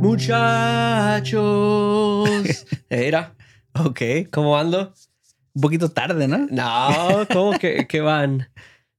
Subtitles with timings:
[0.00, 1.46] Muchachos.
[2.90, 3.34] Era.
[3.74, 4.00] Ok.
[4.30, 4.92] ¿Cómo ando?
[5.54, 6.46] Un poquito tarde, ¿no?
[6.50, 8.48] No, ¿cómo que, que van?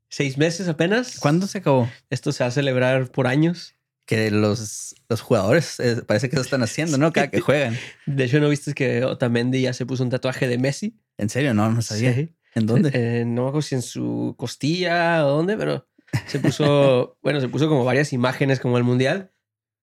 [0.10, 1.20] ¿Seis meses apenas?
[1.20, 1.90] ¿Cuándo se acabó?
[2.10, 3.76] Esto se va a celebrar por años.
[4.06, 7.12] Que los, los jugadores eh, parece que lo están haciendo, ¿no?
[7.12, 7.78] Cada que juegan.
[8.06, 10.96] De hecho, ¿no viste que Otamendi ya se puso un tatuaje de Messi?
[11.18, 11.54] ¿En serio?
[11.54, 12.14] No, no sabía.
[12.14, 12.30] Sí.
[12.54, 12.92] ¿En dónde?
[12.94, 15.88] Eh, no acuerdo si en su costilla o dónde, pero
[16.28, 19.32] se puso, bueno, se puso como varias imágenes como el mundial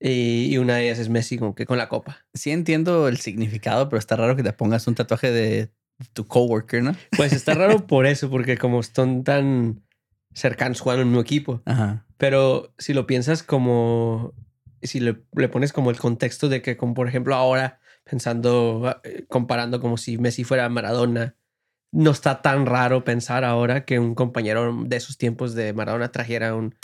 [0.00, 2.26] y, una de ellas es Messi como que con la copa.
[2.34, 5.70] Sí entiendo el significado, pero está raro que te pongas un tatuaje de
[6.12, 6.96] tu coworker, ¿no?
[7.16, 9.82] Pues está raro por eso, porque como están tan
[10.34, 11.62] cercanos jugando en un equipo.
[11.66, 12.04] Ajá.
[12.16, 14.34] Pero si lo piensas como,
[14.82, 19.24] si le, le pones como el contexto de que, como por ejemplo ahora, pensando, eh,
[19.28, 21.36] comparando como si Messi fuera Maradona,
[21.92, 26.54] no está tan raro pensar ahora que un compañero de esos tiempos de Maradona trajera
[26.54, 26.74] un,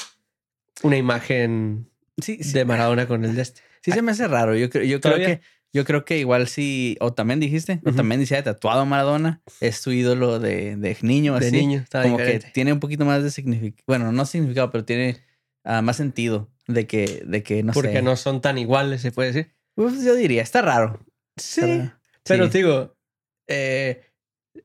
[0.83, 2.53] una imagen Sí, sí.
[2.53, 3.63] de Maradona con el de este.
[3.83, 4.55] Sí se me hace raro.
[4.57, 5.41] Yo, creo- yo creo que
[5.73, 7.97] yo creo que igual si o también dijiste, o Ujú.
[7.97, 11.57] también se ha tatuado Maradona, es tu ídolo de, de niño De así.
[11.57, 12.47] niño, está como diferente.
[12.47, 15.19] que tiene un poquito más de significado, bueno, no significado, pero tiene
[15.65, 18.03] ah, más sentido de que de que no Porque sé.
[18.03, 19.55] no son tan iguales, se puede decir.
[19.75, 21.01] Pues yo diría, está raro.
[21.37, 21.61] Sí.
[21.61, 21.93] Está raro.
[22.25, 22.59] Pero Sí.
[22.59, 22.97] digo,
[23.47, 24.03] eh,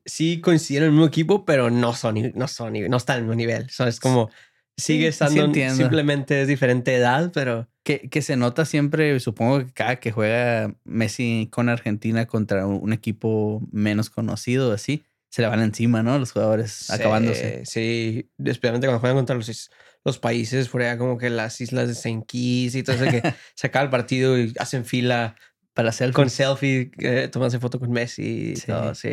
[0.04, 3.28] sí coinciden en el mismo equipo, pero no son, no son, no están en el
[3.28, 3.66] mismo nivel.
[3.86, 4.30] Es como,
[4.76, 5.76] sigue Sí, sí estando, entiendo.
[5.76, 10.74] simplemente es diferente edad, pero Que, que se nota siempre, supongo que cada que juega
[10.84, 16.18] Messi con Argentina contra un, equipo menos conocido, así, se le van encima, ¿no?
[16.18, 17.64] Los jugadores acabándose.
[17.66, 19.70] Sí, especialmente cuando juegan contra los,
[20.04, 23.22] los países por allá, como que las islas de Saint Kitts y todo eso, que
[23.54, 25.36] se acaba el partido y hacen fila
[25.74, 28.66] Para hacer con selfie, eh, tomándose foto con Messi y Sí.
[28.68, 29.08] todo, sí.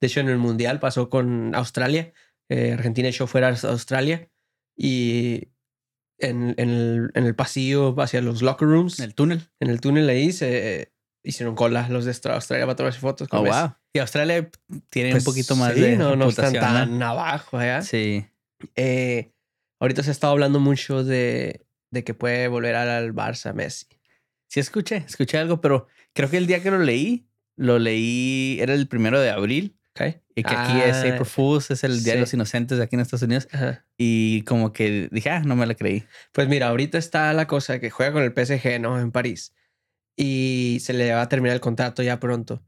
[0.00, 2.12] De hecho, en el Mundial pasó con Australia.
[2.48, 4.28] eh, Argentina echó fuera a Australia
[4.76, 5.48] y
[6.18, 9.48] en, en el, en el pasillo hacia los locker rooms, en el túnel.
[9.58, 10.92] en el túnel ahí, se
[11.24, 13.58] hicieron cola los de Australia para tomarse fotos con Oh, Messi.
[13.58, 13.74] wow.
[13.94, 14.50] Y Australia
[14.90, 16.98] tiene Pues, un poquito más sí, de no, no están reputación, ¿no?
[16.98, 17.80] tan abajo allá.
[17.82, 18.26] Sí.
[18.76, 19.32] Eh,
[19.80, 23.86] ahorita se ha estado hablando mucho de, de que puede volver al Barça Messi.
[24.48, 28.74] Sí, escuché, escuché algo, pero creo que el día que lo leí, lo leí, era
[28.74, 29.76] el primero de abril.
[29.94, 30.16] ¿ok?
[30.34, 32.20] Y que aquí es Ah, April Fools, es el Día de sí.
[32.20, 33.46] los Inocentes aquí en Estados Unidos.
[33.52, 33.84] ajá.
[33.98, 36.04] Y como que dije, ah, no me la creí.
[36.32, 38.98] Pues mira, ahorita está la cosa que juega con el PSG, ¿no?
[38.98, 39.52] En París.
[40.16, 42.62] Y se le va a terminar el contrato ya pronto.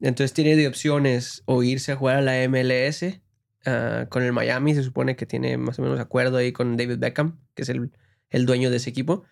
[0.00, 3.20] Entonces tiene de opciones o irse a jugar a la MLS
[3.66, 4.74] ah, con el Miami.
[4.74, 7.90] Se supone que tiene más o menos acuerdo ahí con David Beckham, que es el,
[8.30, 9.24] el dueño de ese equipo.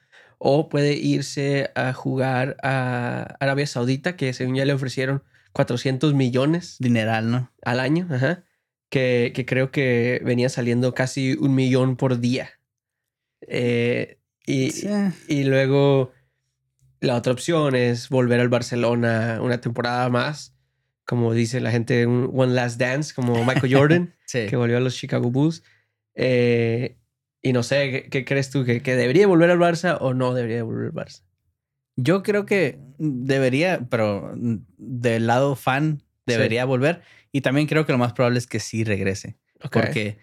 [0.43, 6.77] O puede irse a jugar a Arabia Saudita, que según ya le ofrecieron 400 millones
[6.79, 7.53] Dineral, ¿no?
[7.63, 8.43] al año, ajá,
[8.89, 12.51] que, que creo que venía saliendo casi un millón por día.
[13.43, 14.89] Eh, y, Sí.
[15.29, 16.13] y luego
[17.01, 20.55] la otra opción es volver al Barcelona una temporada más,
[21.05, 24.47] como dice la gente, un One Last Dance, como Michael Jordan, Sí.
[24.49, 25.63] que volvió a los Chicago Bulls.
[26.15, 26.97] Eh,
[27.43, 28.65] y no sé, ¿qué, qué crees tú?
[28.65, 31.23] ¿Que, ¿Que debería volver al Barça o no debería volver al Barça?
[31.97, 37.03] Yo creo que debería, pero del lado fan debería volver.
[37.33, 39.37] Y también creo que lo más probable es que sí regrese.
[39.71, 40.19] Porque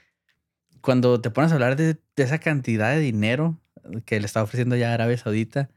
[0.81, 3.59] cuando te pones a hablar de, de esa cantidad de dinero
[4.05, 5.69] que le está ofreciendo ya Arabia Saudita,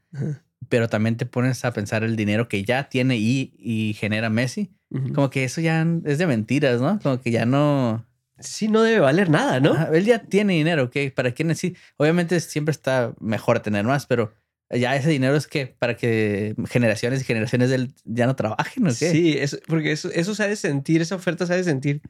[0.69, 4.72] pero también te pones a pensar el dinero que ya tiene y, y genera Messi,
[5.15, 6.99] como que eso ya es de mentiras, ¿no?
[7.01, 8.07] Como que ya no...
[8.41, 9.73] Sí, no debe valer nada, ¿no?
[9.73, 11.12] Ajá, él ya tiene dinero, ¿ok?
[11.15, 11.78] ¿Para qué necesita?
[11.97, 14.33] Obviamente siempre está mejor tener más, pero
[14.71, 18.87] ya ese dinero es que para que generaciones y generaciones de él ya no trabajen,
[18.87, 19.11] ¿o qué?
[19.11, 22.03] Sí, eso, porque eso, eso se ha de sentir, esa oferta se ha de sentir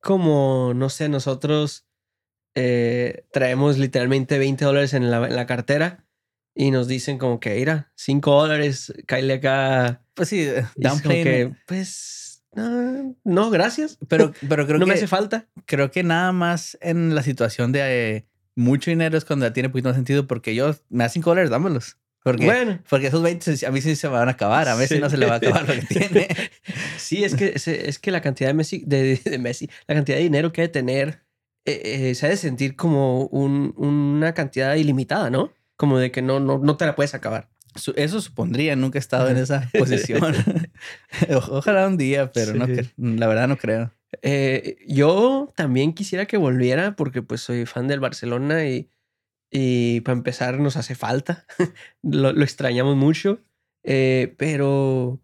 [0.00, 1.86] como, no sé, nosotros
[2.54, 6.04] eh, traemos literalmente 20 dólares en la, en la cartera
[6.54, 10.04] y nos dicen como que, mira, 5 dólares, cállale acá.
[10.14, 12.21] Pues sí, down que, pues,
[12.54, 13.98] no, no, gracias.
[14.08, 15.46] Pero, pero creo no que me hace falta.
[15.66, 17.80] creo que nada más en la situación de
[18.16, 18.26] eh,
[18.56, 21.96] mucho dinero es cuando tiene poquito más sentido porque yo me da 5 dólares, dámelos.
[22.24, 24.94] Porque, Bueno, porque esos 20 se- a mí sí se van a acabar, a Messi
[24.94, 25.00] Sí.
[25.00, 26.28] no se le va a acabar lo que tiene.
[26.96, 30.18] sí, es que, es, es que la cantidad de Messi, de, de Messi, la cantidad
[30.18, 31.22] de dinero que ha de tener,
[31.64, 35.52] eh, eh, se ha de sentir como un- una cantidad ilimitada, ¿no?
[35.76, 37.48] Como de que no, no, no te la puedes acabar.
[37.96, 40.34] Eso supondría, nunca he estado en esa posición.
[41.50, 42.90] Ojalá un día, pero no, Sí.
[42.96, 43.92] la verdad no creo.
[44.20, 48.90] Eh, yo también quisiera que volviera porque pues soy fan del Barcelona y,
[49.50, 51.46] y para empezar nos hace falta.
[52.02, 53.40] lo, lo extrañamos mucho.
[53.84, 55.18] Eh, pero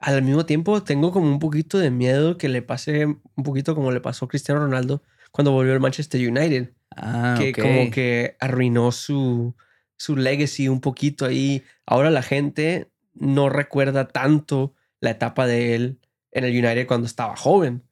[0.00, 3.92] al mismo tiempo tengo como un poquito de miedo que le pase un poquito como
[3.92, 6.72] le pasó a Cristiano Ronaldo cuando volvió al Manchester United.
[6.96, 9.54] Ah, que como que arruinó su,
[9.98, 11.62] su legacy un poquito ahí.
[11.84, 15.98] Ahora la gente no recuerda tanto la etapa de él
[16.32, 17.82] en el United cuando estaba joven,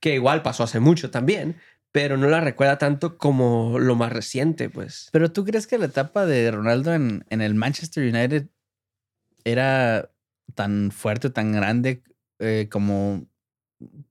[0.00, 1.56] que igual pasó hace mucho también,
[1.92, 5.08] pero no la recuerda tanto como lo más reciente, pues.
[5.12, 8.48] Pero tú crees que la etapa de Ronaldo en, en el Manchester United
[9.44, 10.10] era
[10.54, 12.02] tan fuerte, tan grande
[12.38, 13.26] eh, como,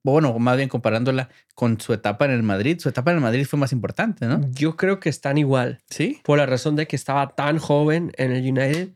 [0.03, 2.79] bueno, más bien comparándola con su etapa en el Madrid.
[2.79, 4.41] Su etapa en el Madrid fue más importante, ¿no?
[4.51, 5.79] Yo creo que están igual.
[5.89, 6.19] Sí.
[6.23, 8.89] Por la razón de que estaba tan joven en el United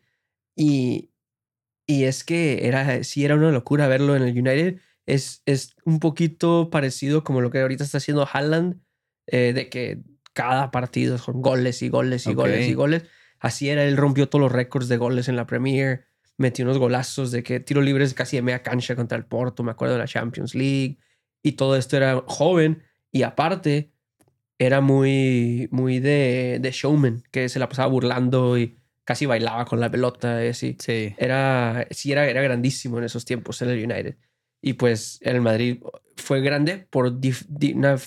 [0.55, 1.11] y,
[1.85, 4.79] y es que era, sí era una locura verlo en el United.
[5.05, 8.79] Es, es un poquito parecido como lo que ahorita está haciendo Haaland,
[9.27, 10.01] eh, de que
[10.33, 13.03] cada partido son goles y goles y goles y goles.
[13.39, 17.31] Así era, él rompió todos los récords de goles en la Premier metió unos golazos
[17.31, 20.07] de que tiro libres casi de media cancha contra el Porto, me acuerdo de la
[20.07, 20.97] Champions League.
[21.41, 23.91] Y todo esto era joven y aparte
[24.57, 29.79] era muy, muy de, de showman, que se la pasaba burlando y casi bailaba con
[29.79, 30.45] la pelota.
[30.45, 31.15] Y Sí.
[31.17, 34.17] Era, sí era, era grandísimo en esos tiempos en el United.
[34.61, 35.81] Y pues en el Madrid
[36.15, 37.07] fue grande por
[37.73, 37.97] una,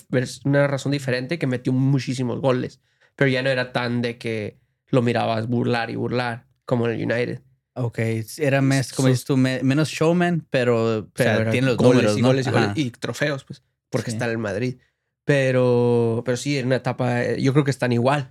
[0.45, 2.81] una razón diferente que metió muchísimos goles.
[3.15, 4.59] Pero ya no era tan de que
[4.89, 7.41] lo mirabas burlar y burlar como en el United.
[7.79, 7.99] Ok,
[8.37, 12.29] era más, como dices tú, menos showman, pero, pero tiene los números, y, ¿no?
[12.29, 14.77] goles, y, goles, y trofeos, pues, porque está en Madrid.
[15.25, 18.29] Pero, pero sí, en una etapa, eh, yo creo que están igual.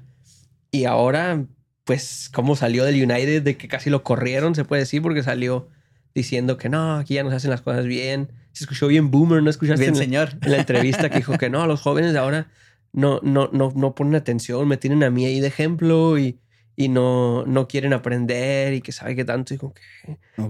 [0.73, 1.45] Y ahora,
[1.85, 5.69] pues, cómo salió del United, de que casi lo corrieron, se puede decir, porque salió
[6.13, 8.33] diciendo que no, aquí ya no se hacen las cosas bien.
[8.53, 9.83] Se escuchó bien boomer, ¿no escuchaste?
[9.83, 10.31] Bien, en, señor.
[10.43, 12.49] en la entrevista que dijo que no, los jóvenes de ahora
[12.93, 16.41] no, no, no, no ponen atención, me tienen a mí ahí de ejemplo y
[16.77, 19.71] y no, no quieren aprender y que sabe que tanto y, que,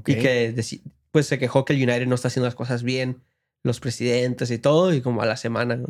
[0.06, 0.80] y que
[1.12, 3.22] pues se quejó que el United no está haciendo las cosas bien,
[3.62, 5.80] los presidentes y todo, y como a la semana,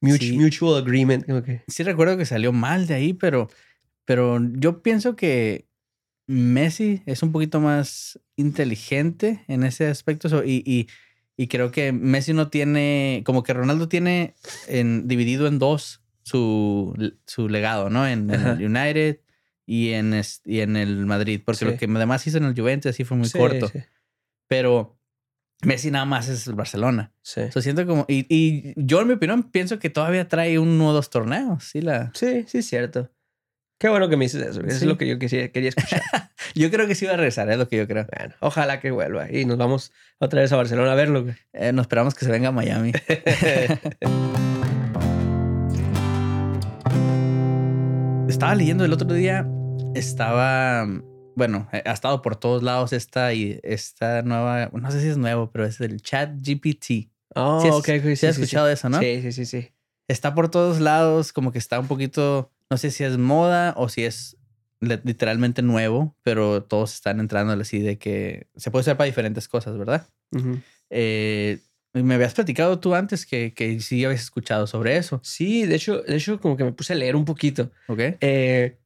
[0.00, 1.26] mutual, agreement.
[1.66, 3.48] Sí recuerdo que salió mal de ahí, pero,
[4.04, 5.66] pero yo pienso que
[6.26, 10.86] Messi es un poquito más inteligente en ese aspecto y, y,
[11.36, 14.34] y creo que Messi no tiene, como que Ronaldo tiene
[14.68, 16.94] en, dividido en dos su,
[17.26, 18.06] su legado, ¿no?
[18.06, 19.18] En, en el United
[19.70, 23.04] y en, y en el Madrid, porque lo que además hizo en el Juventus así
[23.04, 23.70] fue muy corto.
[24.48, 24.98] Pero
[25.62, 27.12] Messi nada más es el Barcelona.
[27.22, 27.42] Sí.
[27.60, 31.08] siento como, y, y, yo en mi opinión pienso que todavía trae uno o dos
[31.08, 31.62] torneos.
[31.62, 32.10] Sí, la...
[32.14, 33.12] sí, sí, es cierto.
[33.78, 34.60] Qué bueno que me dices eso.
[34.60, 36.02] Eso es lo que yo quería, quería escuchar.
[36.56, 38.08] yo creo que sí va a regresar, es lo que yo creo.
[38.18, 39.30] Bueno, ojalá que vuelva.
[39.30, 41.26] Y nos vamos otra vez a Barcelona a verlo.
[41.52, 42.90] Eh, nos esperamos que se venga a Miami.
[48.28, 49.46] Estaba leyendo el otro día
[49.94, 50.86] estaba,
[51.34, 55.16] bueno, eh, ha estado por todos lados esta, y esta nueva, no sé si es
[55.16, 57.10] nuevo, pero es el chat GPT.
[57.34, 57.84] Oh, ¿Sí ok.
[57.84, 59.00] Sí, sí, has escuchado eso, ¿no?
[59.00, 59.68] Sí, sí, sí, sí.
[60.08, 63.88] Está por todos lados, como que está un poquito, no sé si es moda o
[63.88, 64.36] si es
[64.80, 69.76] literalmente nuevo, pero todos están entrando así de que se puede usar para diferentes cosas,
[69.76, 70.08] ¿verdad?
[70.88, 71.58] eh,
[71.92, 75.20] me habías platicado tú antes que, que sí habías escuchado sobre eso.
[75.22, 77.70] Sí, de hecho, de hecho, como que me puse a leer un poquito.
[77.88, 78.00] Ok.
[78.20, 78.78] Eh,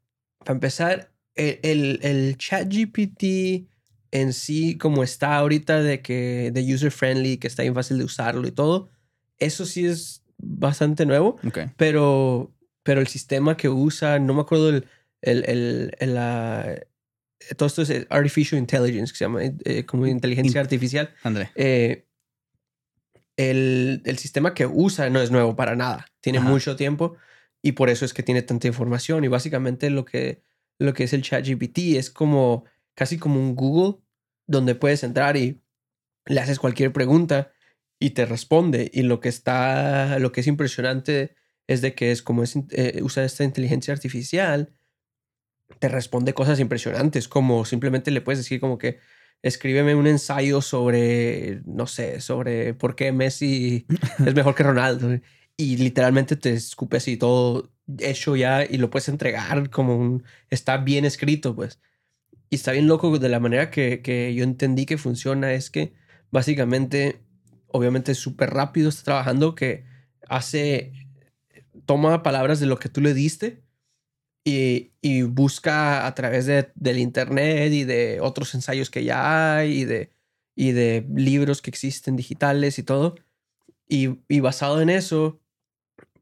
[0.44, 3.68] para empezar, el, el, chat GPT
[4.12, 8.04] en sí, como está ahorita de que de user friendly, que está bien fácil de
[8.04, 8.90] usarlo y todo,
[9.38, 11.36] eso sí es bastante nuevo.
[11.76, 14.86] Pero, pero el sistema que usa, no me acuerdo el,
[15.22, 16.80] el, el, la,
[17.56, 21.12] todo esto es artificial intelligence, que se llama eh, como inteligencia artificial.
[21.22, 21.50] André.
[21.54, 22.06] Eh,
[23.36, 26.06] el, el, sistema que usa no es nuevo para nada.
[26.20, 27.16] Tiene mucho tiempo
[27.64, 29.24] y por eso es que tiene tanta información.
[29.24, 30.42] Y básicamente lo que,
[30.78, 34.02] lo que es el ChatGPT es como casi como un Google
[34.46, 35.62] donde puedes entrar y
[36.26, 37.52] le haces cualquier pregunta
[37.98, 38.90] y te responde.
[38.92, 43.00] Y lo que está, lo que es impresionante es de que es como es, eh,
[43.02, 44.74] usa esta inteligencia artificial,
[45.78, 48.98] te responde cosas impresionantes, como simplemente le puedes decir como que
[49.40, 53.86] escríbeme un ensayo sobre, no sé, sobre por qué Messi
[54.26, 55.18] es mejor que Ronaldo
[55.56, 60.24] y literalmente te escupe así todo hecho ya y lo puedes entregar como un...
[60.50, 61.80] Está bien escrito, pues.
[62.50, 65.94] Y está bien loco de la manera que, que yo entendí que funciona es que
[66.30, 67.20] básicamente,
[67.68, 69.84] obviamente es súper rápido, está trabajando que
[70.28, 70.92] hace...
[71.86, 73.62] Toma palabras de lo que tú le diste
[74.44, 79.80] y, y busca a través de, del internet y de otros ensayos que ya hay
[79.80, 80.10] y de,
[80.54, 83.16] y de libros que existen digitales y todo.
[83.86, 85.40] Y, y basado en eso,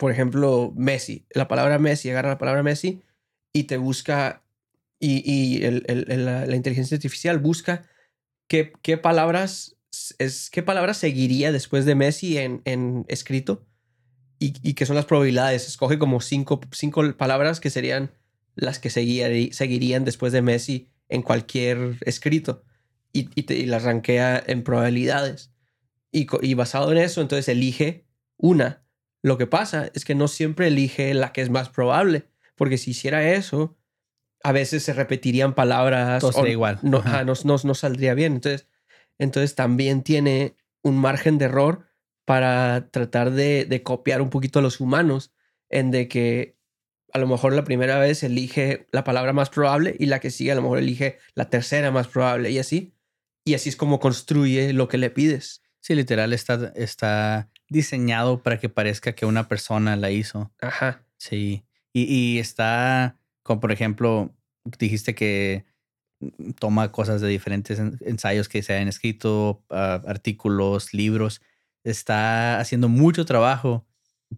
[0.03, 3.05] por ejemplo, Messi, la palabra Messi, agarra la palabra Messi
[3.53, 4.43] y te busca,
[4.99, 7.89] y, y el, el, la, inteligencia artificial busca
[8.49, 9.77] qué, qué, palabras,
[10.19, 13.65] es, qué palabras seguiría después de Messi en, en escrito
[14.41, 15.69] y, y qué son las probabilidades.
[15.69, 18.11] Escoge como cinco, cinco palabras que serían
[18.57, 22.65] las que seguirí- seguirían después de Messi en cualquier escrito
[23.13, 25.53] y, y, te- y las rankea en probabilidades.
[26.11, 28.05] Y, y basado en eso, entonces elige
[28.37, 28.82] una.
[29.23, 32.25] Lo que pasa es que no siempre elige la que es más probable,
[32.57, 33.77] porque si hiciera eso,
[34.43, 36.21] a veces se repetirían palabras.
[36.21, 36.79] Todo o sería igual.
[36.83, 37.09] No, Ajá.
[37.09, 38.35] ajá, no, no- no saldría bien.
[38.35, 38.69] Entonces,
[39.19, 41.87] entonces también tiene un margen de error
[42.25, 45.33] para tratar de, de copiar un poquito a los humanos,
[45.71, 46.57] en de que
[47.13, 50.51] a lo mejor la primera vez elige la palabra más probable y la que sigue
[50.53, 52.95] a lo mejor elige la tercera más probable y así.
[53.45, 55.63] Y así es como construye lo que le pides.
[55.81, 60.53] Sí, literal está, está diseñado para que parezca que una persona la hizo.
[60.61, 61.03] Ajá.
[61.17, 61.65] Sí.
[61.93, 64.35] Y, y está, como por ejemplo,
[64.79, 65.65] dijiste que
[66.59, 71.41] toma cosas de diferentes en- ensayos que se han escrito, ah, artículos, libros.
[71.85, 73.85] Está haciendo mucho trabajo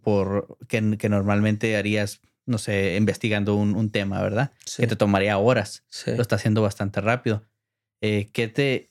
[0.01, 4.51] por que, que normalmente harías, no sé, investigando un, un tema, ¿verdad?
[4.65, 4.81] Sí.
[4.81, 5.83] Que te tomaría horas.
[5.89, 6.11] sí.
[6.15, 7.43] Lo está haciendo bastante rápido.
[8.01, 8.89] Eh, ¿Qué te-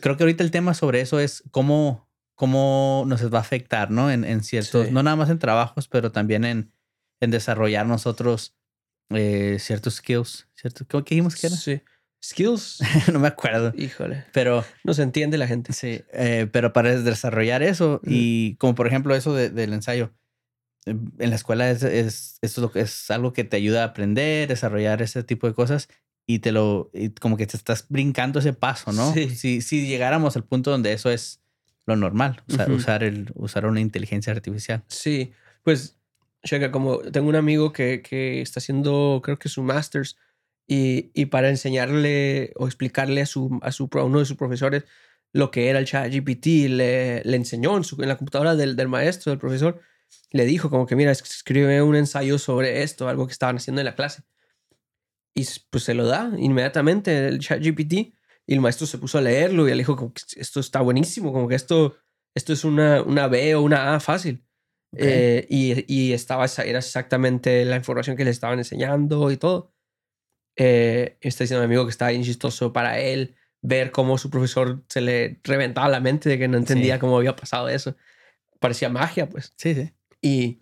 [0.00, 4.10] Creo que ahorita el tema sobre eso es cómo, cómo nos va a afectar, ¿no?
[4.10, 4.92] En, en ciertos, Sí.
[4.92, 6.72] no nada más en trabajos, pero también en,
[7.20, 8.54] en desarrollar nosotros
[9.10, 10.48] eh, ciertos skills.
[10.54, 10.84] ¿cierto?
[10.90, 11.56] ¿Cómo que dijimos que era?
[11.56, 11.80] Sí.
[12.24, 12.78] Skills.
[13.12, 13.72] no me acuerdo.
[13.76, 14.24] Híjole.
[14.32, 15.72] Pero No se entiende la gente.
[15.72, 18.08] sí, eh, pero para desarrollar eso Mm.
[18.10, 20.12] y como por ejemplo eso de- del ensayo,
[20.86, 23.86] eh, en la escuela es, es, es, lo que, es algo que te ayuda a
[23.86, 25.88] aprender, desarrollar ese tipo de cosas
[26.26, 29.12] y te lo, y como que te estás brincando ese paso, ¿no?
[29.12, 29.30] Sí.
[29.34, 31.41] Si, si llegáramos al punto donde eso es
[31.86, 34.84] lo normal, usar, el, usar una inteligencia artificial.
[34.88, 35.98] Sí, pues,
[36.44, 40.16] checa, como tengo un amigo que, que está haciendo, creo que su master's,
[40.66, 44.84] y, y para enseñarle o explicarle a, su, a, su, a uno de sus profesores
[45.32, 48.76] lo que era el chat GPT, le, le enseñó en, su, en la computadora del,
[48.76, 49.80] del maestro, del profesor,
[50.30, 53.80] le dijo como que, mira, es- escribe un ensayo sobre esto, algo que estaban haciendo
[53.80, 54.22] en la clase.
[55.34, 58.12] Y pues se lo da inmediatamente el chat GPT,
[58.46, 61.32] y el maestro se puso a leerlo y él dijo como que esto está buenísimo,
[61.32, 61.96] como que esto,
[62.34, 64.44] esto es una, una B o una A fácil.
[64.94, 69.72] Eh, y, y estaba, era exactamente la información que le estaban enseñando y todo.
[70.56, 74.84] Eh, está diciendo mi amigo que estaba bien chistoso para él ver cómo su profesor
[74.88, 77.00] se le reventaba la mente de que no entendía Sí.
[77.00, 77.96] cómo había pasado eso.
[78.58, 79.54] Parecía magia, pues.
[79.56, 79.92] Sí, sí.
[80.20, 80.60] Y,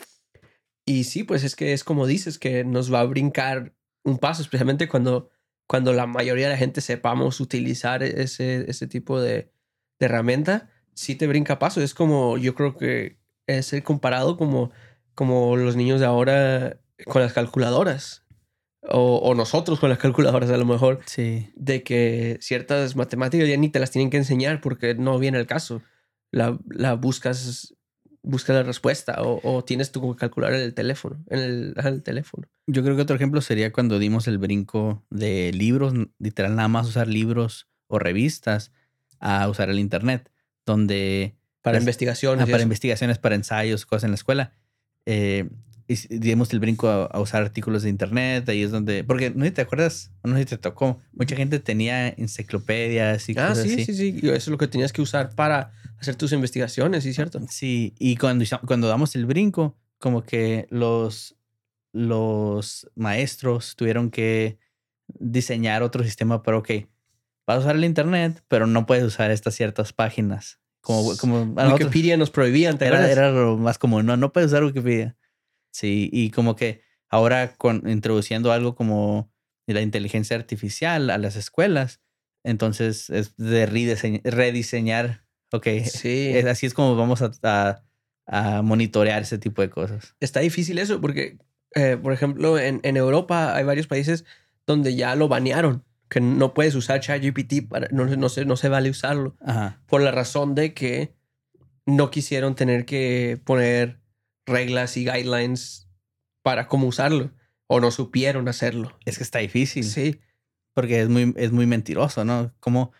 [0.87, 4.43] y sí, pues es que es como dices, que nos va a brincar un paso,
[4.43, 5.31] especialmente cuando,
[5.71, 9.53] cuando la mayoría de la gente sepamos utilizar ese, ese tipo de,
[10.01, 11.81] de herramienta, sí te brinca paso.
[11.81, 14.73] Es como, yo creo que es el comparado como,
[15.15, 18.25] como los niños de ahora con las calculadoras.
[18.83, 21.49] O, o nosotros con las calculadoras a lo mejor, Sí.
[21.55, 25.47] de que ciertas matemáticas ya ni te las tienen que enseñar porque no viene el
[25.47, 25.83] caso.
[26.33, 27.77] La, la buscas,
[28.23, 31.95] buscas la respuesta o, o tienes que calcular en el teléfono, en el, ajá, en
[31.95, 32.47] el teléfono.
[32.67, 36.87] Yo creo que otro ejemplo sería cuando dimos el brinco de libros, literal nada más
[36.89, 38.73] usar libros o revistas
[39.21, 40.31] a usar el internet,
[40.67, 42.43] donde Para Las- investigaciones.
[42.43, 42.65] ah, para eso.
[42.65, 44.53] investigaciones, para ensayos, cosas en la escuela.
[45.07, 45.49] Eh,
[45.89, 49.41] y dimos el brinco a, a usar artículos de internet, ahí es donde, porque no
[49.45, 53.49] sé si te acuerdas, no sé si te tocó, mucha gente tenía enciclopedias y Ah,
[53.49, 53.85] cosas sí, así.
[53.87, 54.21] sí, sí.
[54.23, 57.13] Y Eso es lo que tenías que usar para hacer tus investigaciones, ¿sí?
[57.13, 57.41] ¿Cierto?
[57.49, 61.37] Sí, y cuando, cuando damos el brinco, como que los,
[61.93, 64.59] los maestros tuvieron que
[65.09, 66.71] diseñar otro sistema para, ok,
[67.47, 70.61] vas a usar el internet, pero no puedes usar estas ciertas páginas.
[70.81, 74.65] Como, como Wikipedia nos prohibían, ¿te era, era lo más común, no, no puedes usar
[74.65, 75.17] Wikipedia.
[75.73, 79.33] Sí, y como que ahora con, introduciendo algo como
[79.67, 82.01] la inteligencia artificial a las escuelas,
[82.43, 86.31] entonces es de redise- rediseñar, ok, Sí.
[86.35, 87.83] es- así es como vamos a, a-
[88.27, 90.15] a monitorear ese tipo de cosas.
[90.21, 91.39] Está difícil eso porque,
[91.75, 94.25] eh, por ejemplo, en, en Europa hay varios países
[94.67, 98.69] donde ya lo banearon, que no puedes usar ChatGPT, para, no, no, se, no se
[98.69, 99.81] vale usarlo, Ajá.
[99.87, 101.15] por la razón de que
[101.87, 104.01] no quisieron tener que poner
[104.47, 105.89] reglas y guidelines
[106.43, 107.33] para cómo usarlo,
[107.67, 108.97] o no supieron hacerlo.
[109.05, 110.21] Es que está difícil, Sí,
[110.75, 112.53] porque es muy, es muy mentiroso, ¿no?
[112.61, 112.93] Como,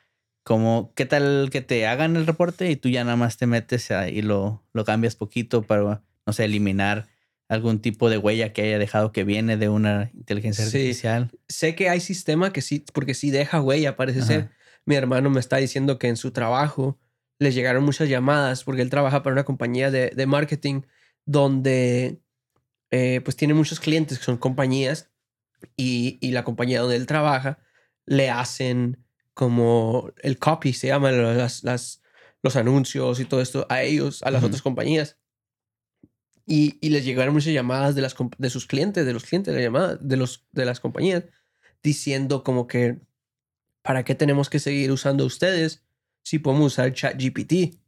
[0.51, 3.93] como, ¿qué tal que te hagan el reporte y tú ya nada más te metes
[3.93, 7.07] ahí y lo, lo cambias poquito para, no sé, eliminar
[7.49, 10.79] algún tipo de huella que haya dejado que viene de una inteligencia Sí.
[10.79, 11.31] artificial?
[11.49, 14.27] sé que hay sistema que sí, porque sí deja huella, parece Ajá.
[14.27, 14.51] ser.
[14.87, 16.99] Mi hermano me está diciendo que en su trabajo
[17.39, 20.83] les llegaron muchas llamadas porque él trabaja para una compañía de, de marketing
[21.27, 22.19] donde
[22.91, 25.13] eh, pues tiene muchos clientes que son compañías
[25.77, 27.61] y, y la compañía donde él trabaja
[28.05, 29.05] le hacen
[29.41, 32.03] como el copy, se llama, las, las-
[32.43, 35.17] los anuncios y todo esto a ellos, a las otras compañías.
[36.47, 39.61] Y, y les llegaron muchas llamadas de, las, de sus clientes, de los clientes de
[39.61, 41.25] la llamada, de, los, de las compañías,
[41.83, 42.99] diciendo como que,
[43.81, 45.85] ¿para qué tenemos que seguir usando ustedes
[46.23, 47.79] si podemos usar ChatGPT?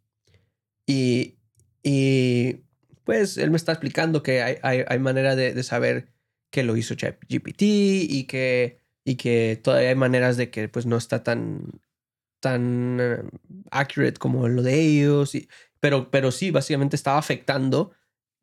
[0.87, 1.37] Y,
[1.83, 2.63] y
[3.05, 6.09] pues él me está explicando que hay, hay, hay manera de, de saber
[6.51, 10.97] que lo hizo ChatGPT y que, y que todavía hay maneras de que pues no
[10.97, 11.81] está tan,
[12.41, 13.23] tan eh,
[13.71, 15.35] accurate como lo de ellos.
[15.35, 15.49] Y,
[15.81, 17.93] pero, pero sí, básicamente estaba afectando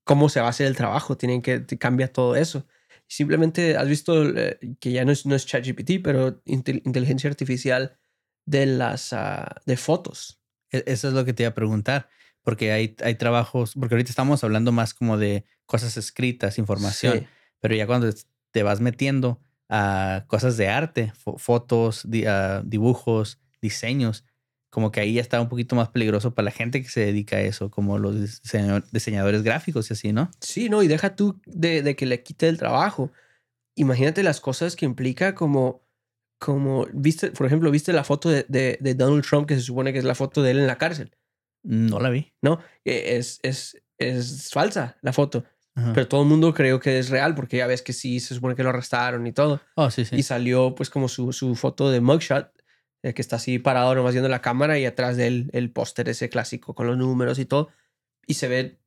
[0.04, 1.18] cómo se va a hacer el trabajo.
[1.18, 2.66] Tienen que te cambia todo eso.
[3.08, 7.98] Simplemente has visto eh, que ya no es, no es ChatGPT, pero intel- inteligencia artificial
[8.46, 10.42] de las ah, de fotos.
[10.72, 12.10] E- Eso es lo que te iba a preguntar,
[12.44, 17.28] porque hay, hay trabajos, porque ahorita estamos hablando más como de cosas escritas, información, Sí.
[17.60, 18.10] pero ya cuando
[18.52, 19.40] te vas metiendo
[19.70, 22.26] a cosas de arte, fo- fotos, di-
[22.66, 24.26] dibujos, diseños,
[24.72, 27.38] como que ahí ya está un poquito más peligroso para la gente que se dedica
[27.38, 30.30] a eso, como los diseño- diseñadores gráficos y así, ¿no?
[30.42, 33.12] Sí, no, y deja tú de, de que le quite el trabajo.
[33.76, 35.82] Imagínate las cosas que implica como,
[36.40, 39.92] como, viste, por ejemplo, viste la foto de, de, de Donald Trump, que se supone
[39.94, 41.16] que es la foto de él en la cárcel,
[41.64, 42.34] No la vi.
[42.42, 42.60] ¿no?
[42.86, 45.46] Eh, Es, es, es falsa la foto,
[45.80, 45.94] Ajá.
[45.94, 48.56] pero todo el mundo creyó que es real, porque ya ves que sí, se supone
[48.56, 49.62] que lo arrestaron y todo.
[49.76, 50.16] oh, sí, sí.
[50.16, 52.52] Y salió pues como su, su foto de mugshot,
[53.04, 56.10] eh, que está así parado nomás viendo la cámara y atrás de él el póster
[56.10, 57.70] ese clásico con los números y todo.
[58.28, 58.80] Y se ve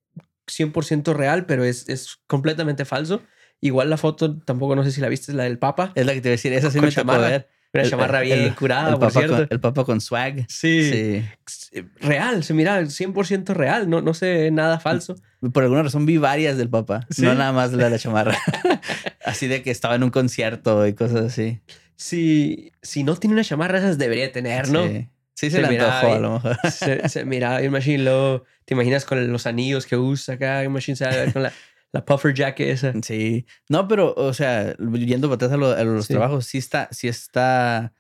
[0.46, 3.22] 100% real, pero es, es completamente falso.
[3.60, 5.92] Igual la foto, tampoco no sé si la viste, es la del Papa.
[5.94, 7.48] Es la que te iba a decir, esa sí me tocó ver.
[7.74, 9.36] Una chamarra bien el- curada, el por papa cierto.
[9.36, 10.44] con, el papa con swag.
[10.48, 11.24] Sí.
[11.50, 11.82] Sí.
[12.00, 15.16] Real, se mira 100% real, no, no ve nada falso.
[15.52, 17.22] Por alguna razón vi varias del Papa, ¿Sí?
[17.22, 18.36] no nada más la de la chamarra.
[19.24, 21.60] así de que estaba en un concierto y cosas así.
[21.96, 24.86] Si, si no tiene una chamarra, esas debería tener, ¿no?
[24.86, 26.22] Sí, Sí se, Se le miraba antojó a bien.
[26.22, 26.56] lo mejor.
[26.70, 30.94] se, se mira bien machine luego te imaginas con los anillos que usa acá machine
[30.94, 31.52] se va a ver con la,
[31.92, 33.46] la puffer jacket esa Sí.
[33.68, 36.14] No, pero, o sea, yendo para atrás a, lo- a los Sí.
[36.14, 37.92] trabajos, sí está, sí está,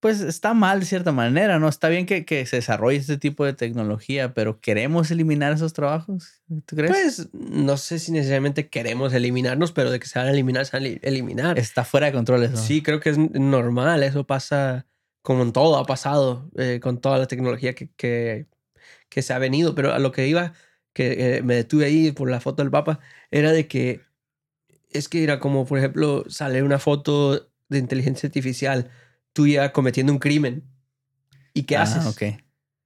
[0.00, 1.68] pues está mal de cierta manera, ¿no?
[1.68, 6.42] Está bien que, que se desarrolle este tipo de tecnología, pero ¿queremos eliminar esos trabajos?
[6.66, 6.90] ¿Tú crees?
[6.90, 10.76] pues no sé si necesariamente queremos eliminarnos pero de que se van a eliminar se
[10.76, 12.56] van a eli- eliminar está fuera de control eso.
[12.56, 14.86] sí creo que es normal eso pasa
[15.22, 18.48] como en todo ha pasado eh, con toda la tecnología que, que,
[19.08, 20.52] que se ha venido pero a lo que iba
[20.92, 23.00] que eh, me detuve ahí por la foto del papa
[23.30, 24.00] era de que
[24.90, 28.90] es que era como por ejemplo sale una foto de inteligencia artificial
[29.32, 30.64] tuya cometiendo un crimen
[31.54, 32.38] y qué Ah, haces ok.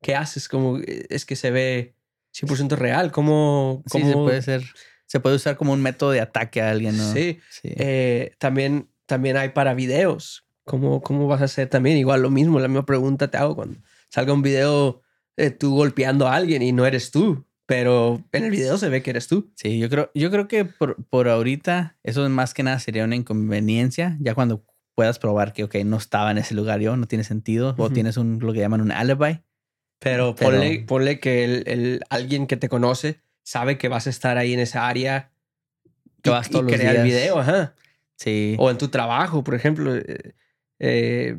[0.02, 0.48] ¿qué haces?
[0.48, 1.94] Como eh, es que se ve
[2.32, 3.10] 100% real.
[3.10, 4.62] ¿Cómo, Sí, cómo- se puede ser,
[5.06, 7.12] se puede usar como un método de ataque a alguien, ¿no?
[7.12, 7.40] Sí.
[7.50, 7.70] Sí.
[7.76, 10.46] Eh, también, también hay para videos.
[10.64, 11.96] ¿Cómo, ¿Cómo vas a hacer también?
[11.96, 15.00] Igual lo mismo, la misma pregunta te hago cuando salga un video
[15.36, 19.02] de tú golpeando a alguien y no eres tú, pero en el video se ve
[19.02, 19.50] que eres tú.
[19.56, 23.16] Sí, yo creo, yo creo que por, por ahorita eso más que nada sería una
[23.16, 24.16] inconveniencia.
[24.20, 27.74] Ya cuando puedas probar que, ok, no estaba en ese lugar yo, no tiene sentido,
[27.76, 29.40] o tienes un, lo que llaman un alibi.
[29.98, 34.10] Pero, Pero- Ponle, ponle que el, el- alguien que te conoce sabe que vas a
[34.10, 35.30] estar ahí en esa área
[36.22, 37.20] Que y- vas y todos los crea el días.
[37.20, 37.74] video, ajá.
[38.16, 38.56] Sí.
[38.58, 40.34] O en tu trabajo, por ejemplo, eh,
[40.78, 41.36] eh,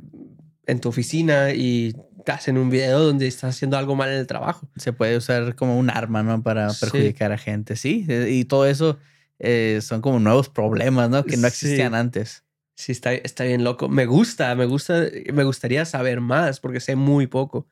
[0.66, 1.96] en tu oficina y
[2.28, 4.68] te hacen un video donde estás haciendo algo mal en el trabajo.
[4.76, 6.44] Se puede usar como un arma, ¿no?
[6.44, 6.82] Para Sí.
[6.82, 7.78] perjudicar a gente.
[7.78, 8.06] Sí.
[8.28, 9.00] Y todo eso
[9.40, 11.24] eh, son como nuevos problemas, ¿no?
[11.24, 11.48] Que no Sí.
[11.48, 12.44] existían antes.
[12.76, 13.88] Sí, está, está bien loco.
[13.88, 17.66] Me gusta, me gusta, me gustaría saber más porque sé muy poco.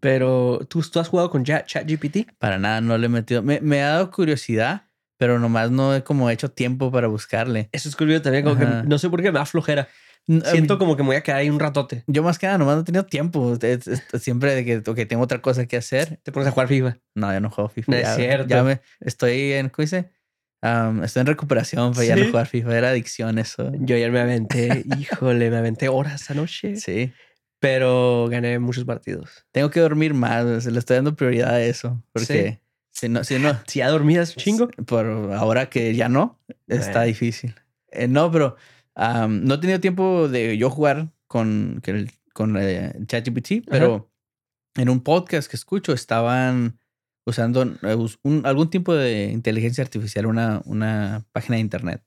[0.00, 2.32] Pero tú, tú has jugado con Chat- ChatGPT.
[2.38, 3.42] Para nada, no le he metido.
[3.42, 7.68] Me, me ha dado curiosidad, pero nomás no he como hecho tiempo para buscarle.
[7.70, 8.82] Eso es curioso también, como Ajá.
[8.82, 9.88] que no sé por qué me da flojera.
[10.26, 12.04] Siento como que me voy a quedar ahí un ratote.
[12.06, 13.54] Yo más que nada nomás no he tenido tiempo.
[13.60, 16.20] Es- es- siempre de que ok, tengo otra cosa que hacer.
[16.22, 16.98] Te pones a jugar FIFA.
[17.14, 17.92] No, ya no juego FIFA.
[17.92, 18.46] No es ya, cierto.
[18.48, 20.10] ya me, estoy en, ¿cómo dice?
[20.62, 22.30] Am, estoy en recuperación para ya no ¿Sí?
[22.30, 22.78] jugar FIFA.
[22.78, 23.72] Era adicción eso.
[23.80, 26.76] Yo ayer me aventé, híjole, me aventé horas anoche.
[26.76, 27.12] Sí.
[27.58, 29.44] Pero gané muchos partidos.
[29.52, 30.64] Tengo que dormir más.
[30.66, 32.02] Le estoy dando prioridad a eso.
[32.12, 34.68] Porque si no, si no, Si ya dormías chingo.
[34.86, 37.06] por ahora que ya no, está Bueno.
[37.06, 37.54] difícil.
[37.90, 38.56] Eh, no, pero
[38.94, 41.80] am, no he tenido tiempo de yo jugar con,
[42.34, 44.10] con eh, ChatGPT, pero
[44.76, 46.78] en un podcast que escucho estaban
[47.26, 52.02] usando eh, un- algún tipo de inteligencia artificial, una, una página de internet.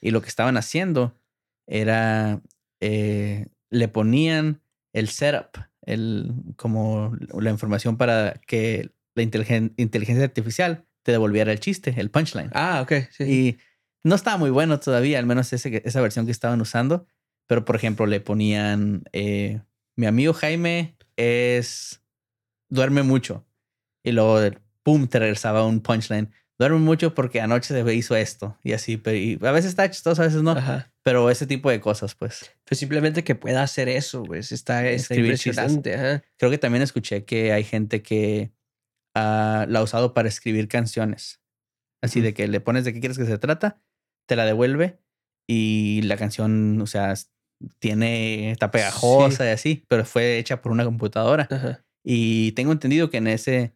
[0.00, 1.14] Y lo que estaban haciendo
[1.66, 2.40] era,
[2.80, 4.60] eh, le ponían
[4.92, 11.60] el setup, el, como la información para que la inteligen- inteligencia artificial te devolviera el
[11.60, 12.50] chiste, el punchline.
[12.54, 12.92] Ah, ok.
[13.10, 13.24] Sí.
[13.24, 13.58] Y
[14.04, 17.06] no estaba muy bueno todavía, al menos ese, esa versión que estaban usando.
[17.46, 19.62] Pero, por ejemplo, le ponían, eh,
[19.96, 22.02] mi amigo Jaime es,
[22.68, 23.46] duerme mucho.
[24.04, 24.38] Y luego,
[24.82, 26.30] pum, te regresaba un punchline.
[26.58, 28.98] duerme mucho porque anoche se hizo esto y así.
[28.98, 30.52] Pero y a veces está chistoso, a veces no.
[30.52, 30.92] Ajá.
[31.02, 32.50] Pero ese tipo de cosas, pues.
[32.64, 35.94] Pues simplemente que pueda hacer eso, pues está, está impresionante.
[35.94, 36.22] Ajá.
[36.36, 38.52] Creo que también escuché que hay gente que
[39.14, 41.40] ah, la ha usado para escribir canciones.
[42.02, 43.80] Así de que le pones de qué quieres que se trata,
[44.28, 45.00] te la devuelve
[45.48, 47.14] y la canción, o sea,
[47.80, 51.48] tiene, está pegajosa y así, pero fue hecha por una computadora.
[51.50, 51.84] Ajá.
[52.04, 53.74] Y tengo entendido que en ese,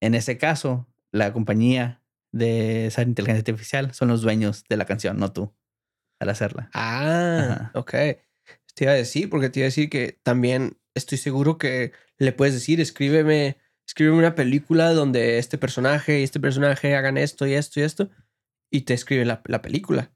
[0.00, 5.18] en ese caso, la compañía de esa inteligencia artificial son los dueños de la canción,
[5.18, 5.52] no tú,
[6.20, 6.70] al hacerla.
[6.74, 7.70] Ah, Ajá.
[7.74, 7.90] ok.
[8.74, 12.32] Te iba a decir, porque te iba a decir que también estoy seguro que le
[12.32, 17.54] puedes decir, escríbeme, escríbeme una película donde este personaje y este personaje hagan esto y
[17.54, 18.10] esto y esto,
[18.70, 20.10] y te escribe la, la película.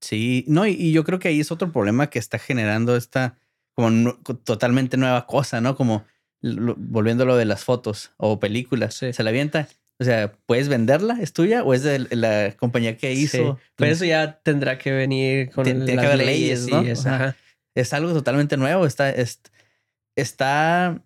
[0.00, 3.38] Sí, no, y, y yo creo que ahí es otro problema que está generando esta
[3.74, 4.14] como
[4.44, 5.74] totalmente nueva cosa, ¿no?
[5.76, 6.04] Como
[6.40, 8.94] lo- volviendo a lo de las fotos o películas.
[8.94, 9.12] Sí.
[9.12, 9.68] Se la avienta.
[9.98, 11.18] O sea, ¿puedes venderla?
[11.20, 13.56] ¿Es tuya o es de la compañía que hizo?
[13.56, 16.78] Sí, Pero eso ya tendrá que venir con que las haber leyes, ¿no?
[16.78, 17.36] ajá.
[17.74, 18.86] Es algo totalmente nuevo.
[18.86, 19.40] Está, es-
[20.16, 21.02] está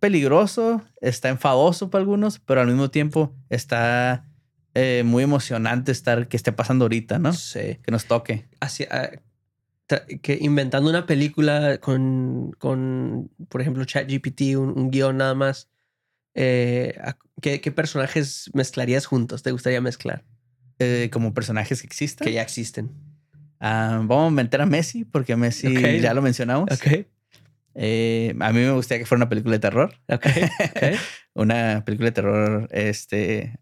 [0.00, 4.28] peligroso, está enfadoso para algunos, pero al mismo tiempo está
[4.74, 7.32] eh, muy emocionante estar que esté pasando ahorita, ¿no?
[7.32, 7.78] Sí.
[7.82, 8.46] Que nos toque.
[8.60, 9.10] Así, ah,
[10.22, 15.68] que inventando una película con, con por ejemplo, ChatGPT, un, un guion nada más.
[16.34, 16.96] eh,
[17.40, 19.42] ¿qué, qué personajes mezclarías juntos?
[19.42, 20.24] ¿Te gustaría mezclar?
[20.80, 22.24] eh, como personajes que existan.
[22.26, 22.90] Que ya existen.
[23.60, 26.68] Ah, vamos a meter a Messi porque Messi ya lo mencionamos.
[26.72, 27.06] Ok.
[27.76, 29.94] Eh, a mí me gustaría que fuera una película de terror.
[30.08, 30.26] Ok.
[30.26, 30.98] Ok.
[31.36, 33.58] Una película de terror este,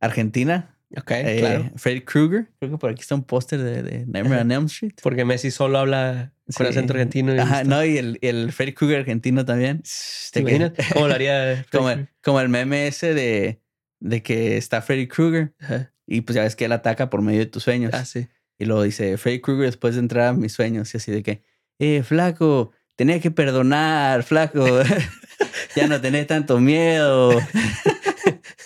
[0.00, 0.76] argentina.
[0.96, 1.10] Ok.
[1.10, 1.70] Eh, claro.
[1.76, 2.46] Freddy Krueger.
[2.58, 4.94] Creo que por aquí está un póster de, de Nightmare on Elm Street.
[5.02, 6.70] Porque Messi solo habla con Sí.
[6.70, 7.34] acento argentino.
[7.34, 9.82] y Ajá, no, y el, el Freddy Krueger argentino también.
[10.32, 10.72] ¿Te imaginas?
[10.92, 11.64] ¿Cómo lo haría?
[11.72, 13.60] Como el, como el meme ese de,
[14.00, 15.92] de que está Freddy Krueger Ajá.
[16.06, 17.90] y pues ya ves que él ataca por medio de tus sueños.
[17.94, 18.28] Ah, sí.
[18.58, 20.94] Y luego dice, Freddy Krueger después de entrar a mis sueños.
[20.94, 21.42] Y así de que,
[21.80, 24.64] eh, flaco, tenés que perdonar, flaco.
[25.76, 27.32] ya no tenés tanto miedo.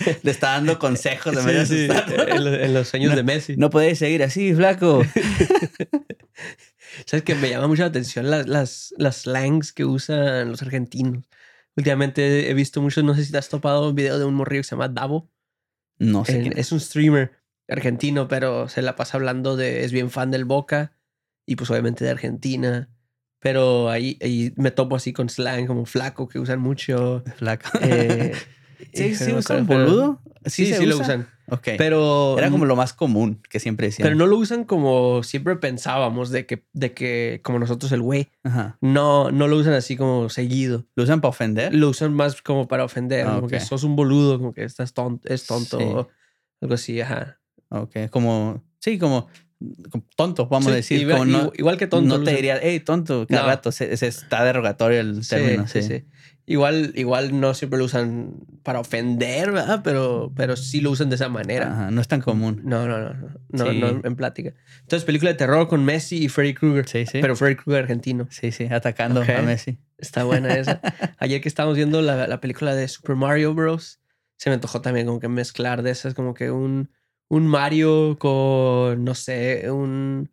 [0.22, 1.92] Le está dando consejos de medio Sí, sí,
[2.28, 3.56] en, lo- en los sueños de Messi.
[3.56, 5.02] No podéis seguir así, flaco.
[7.06, 11.24] ¿Sabes que Me llama mucho la atención las, las, las slangs que usan los argentinos.
[11.76, 14.60] Últimamente he visto muchos, no sé si te has topado un video de un morrillo
[14.60, 15.30] que se llama Davo.
[15.98, 17.32] No sé es un streamer
[17.68, 20.92] argentino, pero se la pasa hablando de, es bien fan del Boca
[21.46, 22.88] y pues obviamente de Argentina.
[23.38, 27.22] Pero ahí, ahí me topo así con slang como flaco que usan mucho.
[27.36, 27.70] Flaco.
[27.80, 28.32] eh,
[28.92, 30.20] sí, sí usan boludo.
[30.46, 31.04] Sí, sí, se lo usa?
[31.04, 31.28] usan.
[31.52, 31.68] Ok.
[31.76, 34.06] Pero Era como lo más común que siempre decían.
[34.06, 38.28] pero no lo usan como siempre pensábamos de que, de que como nosotros el güey.
[38.44, 38.78] Ajá.
[38.80, 40.86] No, no lo usan así como seguido.
[40.94, 41.74] ¿Lo usan para ofender?
[41.74, 44.94] Lo usan más como para ofender, Ah, como que sos un boludo, como que estás
[44.94, 45.84] tonto, es tonto, Sí.
[45.84, 46.08] o
[46.62, 47.38] algo así, ajá.
[47.70, 48.08] Ok.
[48.10, 49.26] Como, sí, como,
[50.16, 51.00] tonto, vamos a Sí, decir.
[51.00, 52.16] igual, como no, igual- que tonto.
[52.18, 53.48] no te diría, hey, tonto, cada No.
[53.48, 53.72] rato.
[53.72, 55.66] Se, se está derogatorio el Sí, término.
[55.66, 56.04] sí, sí.
[56.50, 58.34] Igual, igual no siempre lo usan
[58.64, 59.82] para ofender, ¿verdad?
[59.84, 61.70] Pero, pero sí lo usan de esa manera.
[61.72, 62.60] Ajá, no es tan común.
[62.64, 63.78] No, no, no, no, no, Sí.
[63.78, 64.52] no en plática.
[64.80, 66.88] Entonces, película de terror con Messi y Freddy Krueger.
[66.88, 67.18] Sí, sí.
[67.20, 68.26] Pero Freddy Krueger argentino.
[68.30, 69.78] sí, sí, atacando a Messi.
[69.96, 70.80] Está buena esa.
[71.18, 74.00] Ayer que estábamos viendo la, la película de Super Mario Bros.
[74.36, 76.90] Se me antojó también como que mezclar de esas, como que un,
[77.28, 80.32] un Mario con, no sé, un...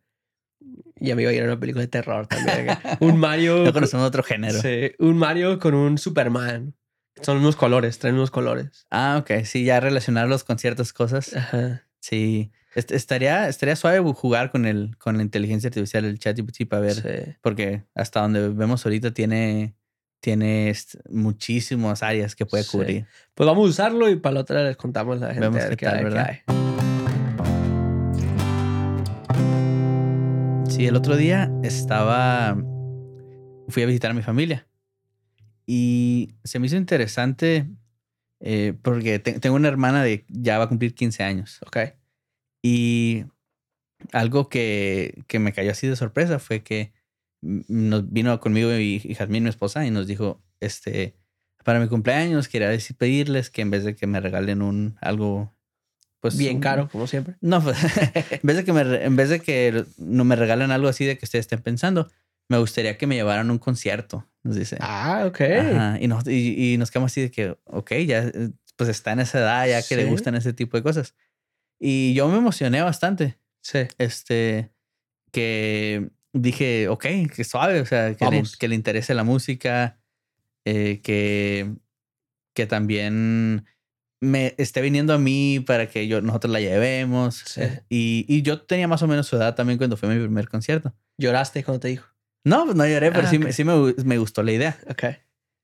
[0.99, 2.67] Ya me iba a ir a una película de terror también.
[2.99, 3.57] Un Mario...
[3.59, 4.59] No con- conocemos otro género.
[4.61, 6.73] sí, un Mario con un Superman.
[7.21, 8.85] Son los mismos colores, traen mismos colores.
[8.91, 9.43] Ah, ok.
[9.43, 11.35] Sí, ya relacionarlos con ciertas cosas.
[11.35, 11.83] Ajá.
[11.99, 12.51] Sí.
[12.75, 16.93] Est- estaría, estaría suave jugar con el, con la inteligencia artificial, el ChatGPT, para ver.
[16.93, 17.35] Sí.
[17.41, 19.75] Porque hasta donde vemos ahorita tiene,
[20.19, 20.73] tiene
[21.09, 22.69] muchísimas áreas que puede Sí.
[22.71, 23.05] cubrir.
[23.33, 25.49] Pues vamos a usarlo y para la otra les contamos a la gente.
[25.49, 26.27] Vemos a qué tal, ¿verdad?
[26.47, 26.56] hay.
[30.77, 32.55] Sí, el otro día estaba.
[33.67, 34.67] Fui a visitar a mi familia.
[35.65, 37.67] Y se me hizo interesante
[38.41, 41.59] eh, porque te- tengo una hermana de ya va a cumplir 15 años.
[41.65, 41.77] Ok.
[42.61, 43.25] Y
[44.13, 46.93] algo que, que me cayó así de sorpresa fue que
[47.41, 51.15] nos vino conmigo y, y Jazmín, mi esposa, y nos dijo: Este,
[51.63, 55.56] para mi cumpleaños, quería decir, pedirles que en vez de que me regalen un algo.
[56.19, 57.35] Pues, Bien caro, como siempre.
[57.41, 57.77] no, pues,
[58.31, 61.17] en vez de que me, en vez de que no me regalen algo así de
[61.17, 62.09] que ustedes estén pensando,
[62.49, 64.77] me gustaría que me llevaran a un concierto, nos dice.
[64.79, 65.41] Ah, ok.
[65.41, 69.11] Ajá, Y, nos, y, y nos quedamos así de que, ok, ya eh, pues está
[69.11, 70.09] en esa edad, ya que le Sí.
[70.09, 71.13] gustan ese tipo de cosas.
[71.79, 73.37] Y yo me emocioné bastante.
[73.61, 73.79] Sí.
[73.97, 74.71] Este,
[75.31, 79.99] que dije, ok, que suave, o sea, que, le, que le interese la música,
[80.65, 81.75] eh, que,
[82.55, 83.65] que también
[84.21, 87.35] me esté viniendo a mí para que yo, nosotros la llevemos.
[87.45, 87.61] Sí.
[87.61, 90.49] Eh, Y, y yo tenía más o menos su edad también cuando fue mi primer
[90.49, 90.93] concierto.
[91.19, 92.07] ¿Lloraste cuando te dijo?
[92.43, 93.43] No, no lloré, pero Ah, sí, ok.
[93.43, 94.77] me- sí me, me gustó la idea.
[94.89, 95.03] Ok.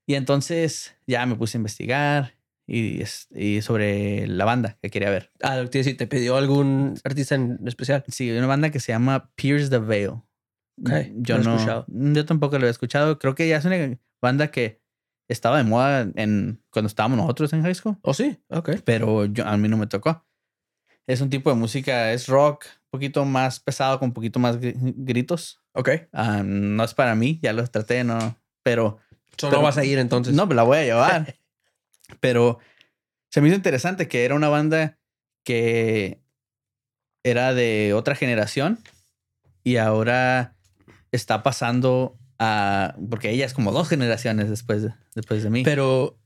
[0.08, 2.36] Y entonces ya me puse a investigar
[2.68, 5.32] y, y sobre la banda que quería ver.
[5.42, 8.04] Ah, lo que te ¿te pidió algún artista en especial?
[8.10, 10.10] Sí, una banda que se llama Pierce the Veil.
[10.82, 13.18] Ok, Yo no no, yo tampoco lo he escuchado.
[13.18, 14.83] Creo que ya es una banda que
[15.34, 18.38] estaba de moda en cuando estábamos nosotros en high school, ¿Oh, sí?
[18.50, 18.72] Ok.
[18.86, 20.26] pero yo, a mí no me tocó.
[21.06, 24.60] Es un tipo de música, es rock, un poquito más pesado, con un poquito más
[24.60, 25.60] gri- gritos.
[25.74, 25.90] Ok.
[26.14, 28.38] Ah, no es para mí, ya los traté, no.
[28.64, 29.00] Pero
[29.38, 30.34] So, Pero- no vas a ir entonces.
[30.36, 31.36] no, me la voy a llevar.
[32.20, 32.60] pero
[33.32, 35.00] se me hizo interesante que era una banda
[35.44, 36.22] que
[37.24, 38.78] era de otra generación
[39.64, 40.56] y ahora
[41.12, 42.96] está pasando a.
[43.10, 45.64] Porque ella es como dos generaciones después de, después de mí.
[45.64, 46.20] Pero,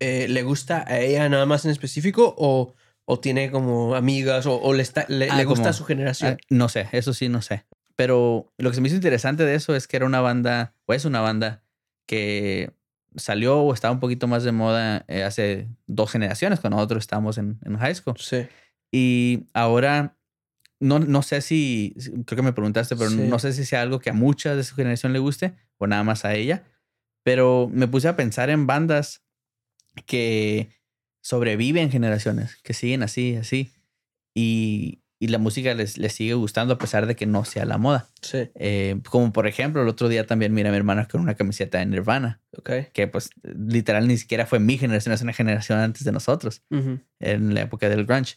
[0.00, 4.60] eh, ¿le gusta a ella nada más en específico o, o tiene como amigas o,
[4.60, 6.36] o le, está, le, Ah, le gusta como- su generación?
[6.40, 7.64] Ah, no sé, eso sí, no sé.
[7.96, 10.94] Pero lo que se me hizo interesante de eso es que era una banda, o
[10.94, 11.62] es una banda
[12.06, 12.72] que
[13.16, 17.38] salió o estaba un poquito más de moda eh, hace dos generaciones, cuando nosotros estábamos
[17.38, 18.16] en, en high school.
[18.18, 18.46] sí.
[18.96, 20.16] Y ahora,
[20.84, 21.94] no, no sé si,
[22.26, 23.16] creo que me preguntaste, pero Sí.
[23.16, 26.04] no sé si sea algo que a mucha de su generación le guste o nada
[26.04, 26.64] más a ella.
[27.24, 29.22] Pero me puse a pensar en bandas
[30.06, 30.68] que
[31.22, 33.70] sobreviven generaciones, que siguen así, así.
[34.34, 37.78] Y, y la música les, les sigue gustando a pesar de que no sea la
[37.78, 38.10] moda.
[38.20, 38.50] Sí.
[38.56, 41.78] Eh, como por ejemplo, el otro día también mira a mi hermana con una camiseta
[41.78, 42.70] de Nirvana, Ok.
[42.92, 46.62] que pues literal ni siquiera fue mi generación, es una generación antes de nosotros
[47.20, 48.36] en la época del grunge.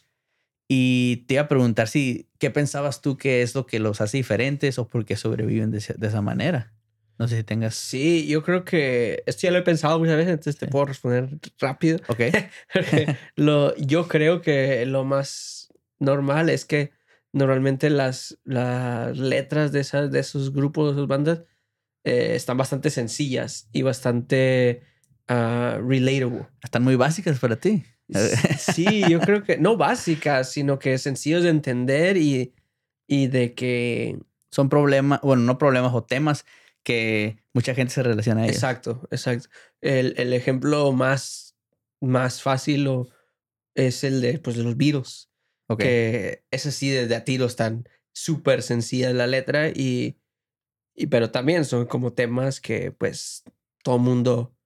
[0.68, 4.18] Y te iba a preguntar si, ¿qué pensabas tú que es lo que los hace
[4.18, 6.74] diferentes o por qué sobreviven de, esa- de esa manera?
[7.18, 7.74] No sé si tengas...
[7.74, 10.70] Sí, yo creo que esto ya lo he pensado muchas veces, entonces te Sí.
[10.70, 11.98] puedo responder rápido.
[12.08, 12.20] Ok.
[13.36, 16.92] lo, yo creo que lo más normal es que
[17.32, 21.42] normalmente las, las letras de, esas, de esos grupos, de esas bandas,
[22.04, 24.82] eh, están bastante sencillas y bastante
[25.28, 26.46] ah, relatable.
[26.62, 27.84] Están muy básicas para ti.
[28.58, 32.54] Sí, yo creo que no básicas, sino que sencillos de entender y,
[33.06, 34.18] y de que...
[34.50, 36.46] Son problemas, bueno, no problemas o temas
[36.82, 38.56] que mucha gente se relaciona a ellos.
[38.56, 39.48] Exacto, exacto.
[39.82, 41.54] El, el ejemplo más,
[42.00, 43.08] más fácil o-
[43.74, 45.28] es el de, pues, de los Beatles.
[45.68, 45.80] Ok.
[45.80, 50.16] que es así desde a tiros tan súper sencilla la letra y,
[50.94, 53.44] y pero también son como temas que pues
[53.84, 54.56] todo mundo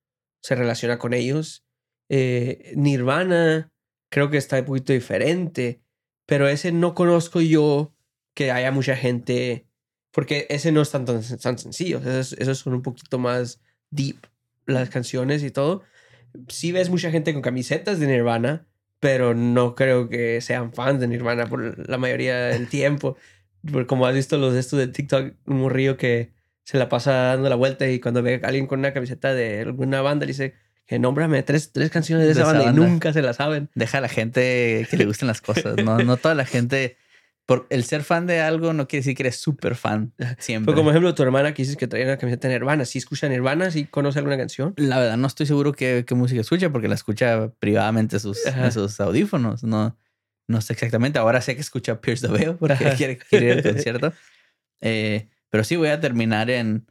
[0.43, 1.65] se relaciona con ellos.
[2.09, 3.71] Eh, Nirvana
[4.11, 5.83] creo que está un poquito diferente,
[6.27, 7.95] pero ese no conozco yo
[8.35, 9.67] que haya mucha gente,
[10.11, 13.61] porque ese no es tan, tan, tan sencillo, esos, esos son un poquito más
[13.91, 14.27] deep
[14.67, 15.83] las canciones y todo.
[16.49, 18.67] Sí ves mucha gente con camisetas de Nirvana,
[19.01, 23.17] pero no creo que sean fans de Nirvana por la mayoría del tiempo.
[23.71, 26.33] Por como has visto los de estos de TikTok, un morrillo que
[26.65, 29.61] se la pasa dando la vuelta y cuando ve a alguien con una camiseta de
[29.61, 30.55] alguna banda le dice
[30.93, 32.83] que nómbrame tres, tres canciones de De esa, banda, banda.
[32.83, 33.71] y nunca se la saben.
[33.75, 35.83] Deja a la gente que le gusten las cosas.
[35.83, 36.99] No, no toda la gente...
[37.47, 40.67] Por el ser fan de algo no quiere decir que eres súper fan siempre.
[40.67, 43.71] Pero como ejemplo, tu hermana que dices que traía una camiseta Nirvana, ¿sí escucha Nirvana?
[43.71, 44.75] ¿Sí conoce alguna canción?
[44.77, 48.45] La verdad, no estoy seguro qué, qué música escucha porque la escucha privadamente en sus,
[48.45, 49.65] en sus audífonos.
[49.65, 49.99] No,
[50.47, 51.19] no sé exactamente.
[51.19, 54.13] Ahora sé que escucha Pierce the Veil porque quiere, quiere ir al concierto.
[54.83, 56.87] Eh, pero sí voy a terminar en,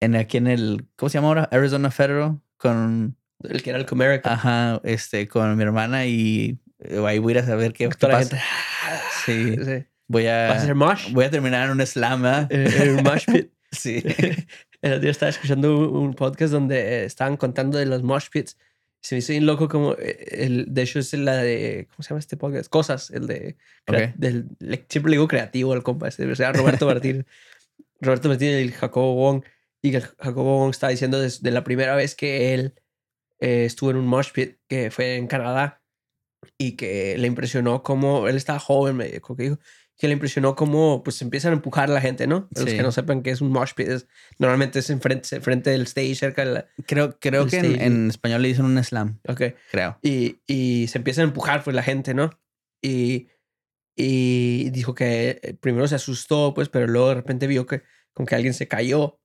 [0.00, 1.48] en aquí en el, ¿cómo se llama ahora?
[1.52, 4.32] Arizona Federal con, El que era el Comerica.
[4.32, 8.12] ajá, este, con mi hermana y eh, ahí voy a ir a saber qué, Toda
[8.14, 8.36] la pasa.
[8.36, 8.44] gente.
[9.24, 9.56] Sí.
[9.64, 9.84] Sí.
[10.08, 11.12] Voy a, ¿Vas a hacer mosh?
[11.12, 12.46] voy a terminar en un slam, ¿verdad?
[12.52, 13.50] En un mosh pit.
[13.72, 14.02] Sí.
[14.80, 18.56] El otro día estaba escuchando un podcast donde eh, estaban contando de los mosh pits.
[19.00, 19.94] Se me hizo bien loco como...
[19.94, 21.88] eh, El, de hecho, es la de...
[21.90, 22.70] ¿Cómo se llama este podcast?
[22.70, 23.10] Cosas.
[23.10, 23.56] El de...
[23.84, 24.14] crea- Ok.
[24.16, 24.46] del,
[24.88, 26.06] siempre le digo creativo al compa.
[26.08, 27.26] este, O sea, Roberto Martín.
[28.00, 29.42] Roberto Martín y el Jacobo Wong.
[29.82, 32.74] Y que el Jacobo Wong estaba diciendo desde de la primera vez que él
[33.40, 35.82] eh, estuvo en un mosh pit, que fue en Canadá.
[36.58, 38.28] Y que le impresionó cómo...
[38.28, 39.58] Él estaba joven, me dijo que dijo
[39.98, 42.48] que le impresionó cómo pues empiezan a empujar a la gente, ¿no?
[42.50, 44.06] Para Los que no sepan qué es un mosh pit, es,
[44.38, 46.66] normalmente es enfrente, enfrente del stage, cerca de la...
[46.86, 49.42] Creo, creo que en, español le dicen un slam, Ok.
[49.70, 49.98] creo.
[50.02, 52.30] Y, y se empiezan a empujar pues la gente, ¿no?
[52.82, 53.28] Y,
[53.96, 58.26] y dijo que eh, primero se asustó, pues, pero luego de repente vio que como
[58.26, 59.18] que alguien se cayó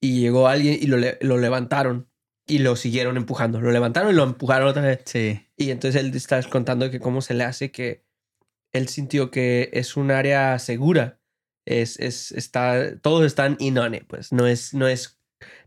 [0.00, 2.08] y llegó alguien y lo, lo levantaron
[2.46, 3.60] y lo siguieron empujando.
[3.60, 5.00] Lo levantaron y lo empujaron otra vez.
[5.04, 5.46] Sí.
[5.56, 8.04] Y entonces él está contando que cómo se le hace que
[8.72, 11.20] él sintió que es un área segura.
[11.64, 14.32] Es, es, está, todos están in on it, pues.
[14.32, 15.20] No es, no es,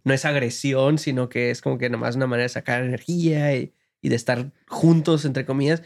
[0.03, 3.73] no es agresión, sino que es como que nomás una manera de sacar energía y,
[4.01, 5.83] de estar juntos, entre comillas.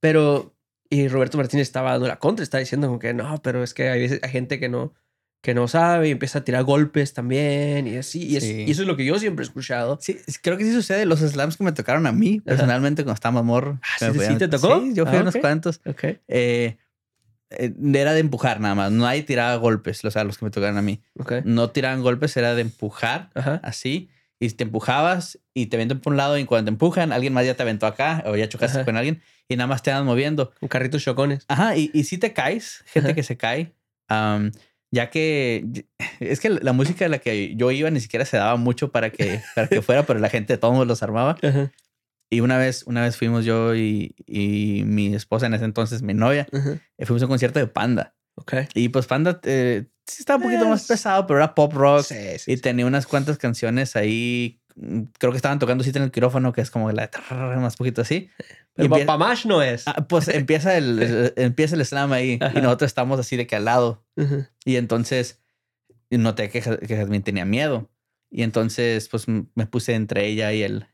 [0.00, 0.56] Pero,
[0.90, 3.88] y Roberto Martínez estaba dando la contra, estaba diciendo como que no, pero es que
[3.88, 4.94] hay, veces, hay gente que no,
[5.42, 8.22] que no sabe y empieza a tirar golpes también y así.
[8.26, 8.64] Y, es- Sí.
[8.66, 9.98] y eso es lo que yo siempre he escuchado.
[10.00, 11.04] Sí, creo que sí sucede.
[11.04, 13.78] Los slams que me tocaron a mí, personalmente, cuando estaba morro.
[13.82, 14.80] Ah, ¿sí- sí podían- te tocó?
[14.80, 15.80] Sí, yo fui Ah, a unos cuantos.
[15.84, 16.04] Ok.
[16.28, 16.76] Eh,
[17.50, 18.92] eh, era de empujar nada más.
[18.92, 21.02] No hay tiraba golpes, o sea, los que me tocaron a mí.
[21.18, 21.32] Ok.
[21.44, 23.60] No tiraban golpes, era de empujar Ajá.
[23.64, 24.08] así.
[24.38, 27.44] Y te empujabas y te aventan por un lado y cuando te empujan, alguien más
[27.46, 28.84] ya te aventó acá o ya chocaste Ajá.
[28.84, 30.52] con alguien y nada más te van moviendo.
[30.60, 31.44] Un carrito chocones.
[31.48, 33.14] Ajá, y, y si te caes, gente Ajá.
[33.14, 33.72] que se cae,
[34.08, 34.50] am,
[34.92, 35.64] ya que
[36.20, 39.10] es que la música de la que yo iba ni siquiera se daba mucho para
[39.10, 41.36] que, para que fuera, pero la gente de todos los armaba.
[41.42, 41.72] Ajá.
[42.30, 46.14] Y una vez, una vez fuimos yo y, y mi esposa en ese entonces, mi
[46.14, 46.78] novia, Ajá.
[46.96, 48.14] eh, fuimos a un concierto de Panda.
[48.36, 48.54] Ok.
[48.74, 52.04] Y pues Panda eh, sí estaba un poquito más Es- pesado, pero era pop rock.
[52.04, 54.61] Sí, sí, Y tenía unas cuantas canciones ahí.
[55.18, 57.10] Creo que estaban tocando cita en el quirófano, que es como la
[57.58, 58.30] más poquito así.
[58.74, 59.86] Pero y pa- empie- pa' más no es.
[59.86, 62.58] Ah, pues empieza el, el- empieza el slam ahí Ajá.
[62.58, 64.04] y nosotros estamos así de que al lado.
[64.16, 64.50] Ajá.
[64.64, 65.40] Y entonces
[66.10, 67.90] noté que, que Jazmín tenía miedo.
[68.30, 70.86] Y entonces pues me puse entre ella y el,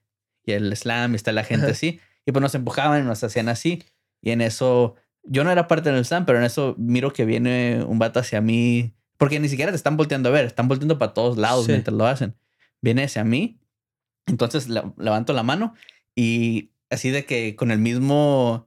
[0.45, 1.73] y el slam y está la gente Ajá.
[1.73, 2.01] así.
[2.27, 3.85] Y pues nos empujaban y nos hacían así.
[4.21, 7.85] Y en eso, yo no era parte del slam, pero en eso miro que viene
[7.87, 8.95] un vato hacia mí.
[9.17, 11.73] Porque ni siquiera te están volteando a ver, están volteando para todos lados Sí.
[11.73, 12.35] mientras lo hacen.
[12.81, 13.61] Viene hacia mí.
[14.29, 15.75] Entonces la- levanto la mano
[16.15, 18.67] y así de que con el mismo...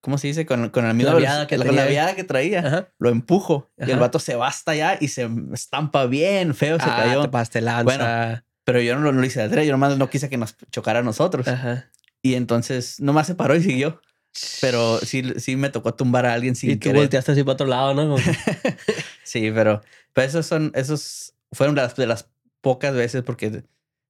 [0.00, 0.46] ¿Cómo se dice?
[0.46, 2.88] Con, con la misma viada que la viada que traía Ajá.
[2.98, 4.00] lo empujo y el Ajá.
[4.00, 7.30] vato se hasta allá y se estampa bien feo, se Ah, cayó.
[7.48, 8.44] te lanza.
[8.64, 10.98] Pero yo no, lo- no lo hice de yo nomás no quise que nos chocara
[10.98, 11.46] a nosotros.
[11.46, 11.88] Ajá.
[12.20, 14.00] Y entonces nomás se paró y siguió.
[14.60, 16.96] Pero sí, sí me tocó tumbar a alguien sin y tú querer.
[16.96, 18.16] volteaste así para otro lado, ¿no?
[19.24, 22.28] Sí, pero, pero esos son, esos fueron las de las
[22.60, 23.64] pocas veces porque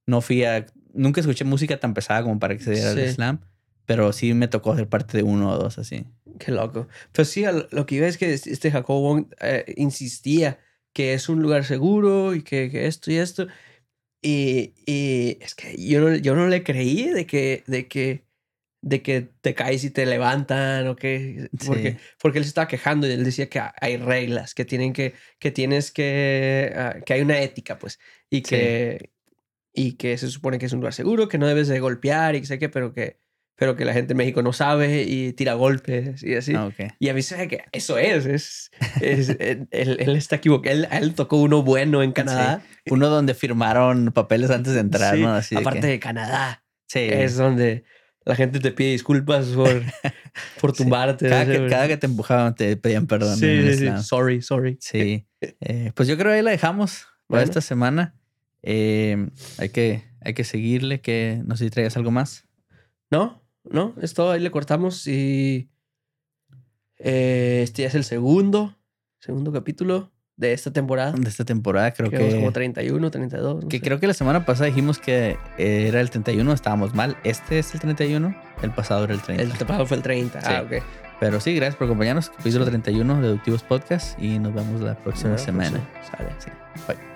[0.07, 3.15] no fui a, nunca escuché música tan pesada como para que se diera el Sí.
[3.15, 3.41] slam.
[3.85, 6.05] Pero sí me tocó ser parte de uno o dos así.
[6.39, 6.87] Qué loco.
[7.13, 10.59] Pero sí, al- lo que iba es que este Jacobo Wong eh, insistía
[10.93, 13.49] que es un lugar seguro y que, que esto y esto.
[14.23, 18.25] Y, y es que yo no, yo no le creí de que, de que,
[18.83, 21.49] de que te caes y te levantan o que...
[21.67, 21.99] Porque, Sí.
[22.21, 25.51] porque él se estaba quejando y él decía que hay reglas, que tienen que, que
[25.51, 27.99] tienes que, ah, que hay una ética, pues,
[28.31, 29.11] y que,
[29.75, 32.41] y que se supone que es un lugar seguro, que no debes de golpear y
[32.41, 33.21] que sé qué, pero que,
[33.57, 36.55] pero que la gente en México no sabe y tira golpes y así.
[36.55, 36.93] Ah, ok.
[36.99, 41.15] Y a mí se que eso es, es, es- él, él está equivocado, él, él
[41.15, 42.63] tocó uno bueno en Canadá.
[42.91, 45.33] Uno donde firmaron papeles antes de entrar, Sí, ¿no?
[45.35, 47.01] Así de aparte que- de Canadá, sí.
[47.01, 47.85] es donde
[48.25, 49.83] la gente te pide disculpas por,
[50.61, 50.83] por Sí.
[50.83, 51.29] tumbarte.
[51.29, 53.37] Cada, no sé, que, cada que te empujaban te pedían perdón.
[53.37, 53.89] Sí, sí, sí.
[54.03, 54.77] Sorry, sorry.
[54.81, 55.27] Sí.
[55.61, 57.45] Eh, pues yo creo que ahí la dejamos para Bueno.
[57.45, 58.15] esta semana.
[58.63, 62.47] Eh, hay, que, hay que seguirle, que no sé si traigas algo más.
[63.11, 64.33] No, no, es todo.
[64.33, 65.71] Ahí le cortamos y
[66.99, 68.77] eh, este ya es el segundo,
[69.21, 71.13] segundo capítulo de esta temporada.
[71.13, 72.39] De esta temporada creo que vamos que...
[72.41, 73.63] como 31, 32.
[73.65, 73.83] no Que sé.
[73.85, 77.17] creo que la semana pasada dijimos que era el 31, estábamos mal.
[77.25, 79.43] Este es el 31, el pasado era el 30.
[79.43, 80.39] El pasado fue el 30.
[80.43, 80.77] Ah, Sí.
[80.77, 80.83] ok.
[81.21, 82.31] Pero sí, gracias por acompañarnos.
[82.31, 85.79] Capítulo 31 de Deductivos Podcast y nos vemos la próxima semana.
[86.03, 86.31] sí, sale.
[86.39, 86.51] Sí.
[86.89, 87.12] Bye.